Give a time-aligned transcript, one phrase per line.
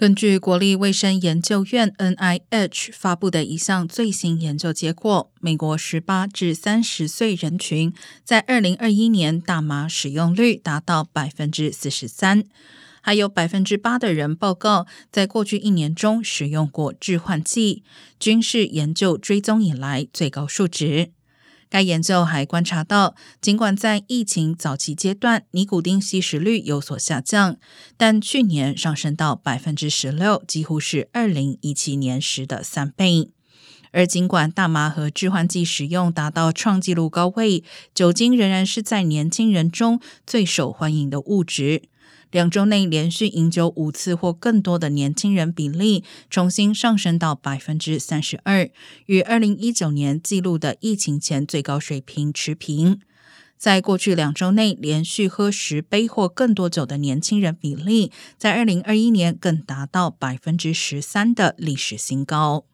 [0.00, 7.92] 根据国立卫生研究院 （NIH） 发布的一项最新研究结果，美国十八至三十岁人群
[8.24, 12.44] 在二零二一年大麻使用率达到百分之四十三，
[13.02, 17.82] 还有百分之八的人报告在过去一年中使用过致幻剂，
[18.18, 21.10] 均是研究追踪以来最高数值。
[21.70, 27.56] 该研究还观察到，尽管在疫情早期阶段，尼古丁吸食率有所下降，
[27.96, 33.30] 但去年上升到百分之十六，几乎是二零一七年时的三倍。
[33.92, 41.82] 而尽管大麻和致幻剂使用达到创纪录高位，酒精仍然是在年轻人中最受欢迎的物质。
[42.30, 48.70] 两周内连续饮酒五次或更多的年轻人比例重新上升到百分之三十二，
[49.06, 53.00] 与二零一九年记录的疫情前最高水平持平。
[53.58, 62.64] 在过去两周内连续喝十杯或更多酒的年轻人比例，在二零二一年更达到百分之十三的历史新高。